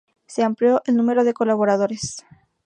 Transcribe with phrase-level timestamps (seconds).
[0.25, 2.25] Se amplió el número de colaboradores.